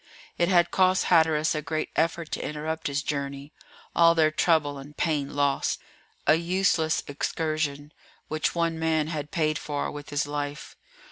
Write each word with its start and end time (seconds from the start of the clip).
It 0.35 0.49
had 0.49 0.71
cost 0.71 1.03
Hatteras 1.13 1.53
a 1.53 1.61
great 1.61 1.89
effort 1.95 2.31
to 2.31 2.43
interrupt 2.43 2.87
his 2.87 3.03
journey. 3.03 3.53
All 3.95 4.15
their 4.15 4.31
trouble 4.31 4.79
and 4.79 4.97
pain 4.97 5.35
lost! 5.35 5.79
A 6.25 6.33
useless 6.37 7.03
excursion, 7.07 7.93
which 8.27 8.55
one 8.55 8.79
man 8.79 9.09
had 9.09 9.29
paid 9.29 9.59
for 9.59 9.91
with 9.91 10.09
his 10.09 10.25
life. 10.25 10.75